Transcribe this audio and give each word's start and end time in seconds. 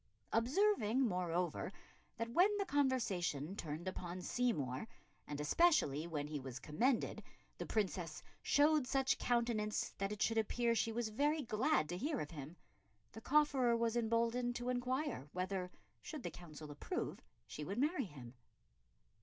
Observing, 0.33 1.07
moreover, 1.07 1.71
that 2.17 2.33
when 2.33 2.49
the 2.57 2.65
conversation 2.65 3.55
turned 3.55 3.87
upon 3.87 4.19
Seymour, 4.19 4.87
and 5.27 5.39
especially 5.39 6.07
when 6.07 6.25
he 6.25 6.39
was 6.39 6.57
commended, 6.57 7.21
the 7.59 7.67
Princess 7.67 8.23
"showed 8.41 8.87
such 8.87 9.19
countenance 9.19 9.93
that 9.99 10.11
it 10.11 10.19
should 10.19 10.39
appear 10.39 10.73
she 10.73 10.91
was 10.91 11.09
very 11.09 11.43
glad 11.43 11.87
to 11.89 11.97
hear 11.97 12.19
of 12.19 12.31
him," 12.31 12.57
the 13.11 13.21
cofferer 13.21 13.77
was 13.77 13.95
emboldened 13.95 14.55
to 14.55 14.69
inquire 14.69 15.27
whether, 15.33 15.69
should 16.01 16.23
the 16.23 16.31
Council 16.31 16.71
approve, 16.71 17.19
she 17.45 17.63
would 17.63 17.77
marry 17.77 18.05
him. 18.05 18.33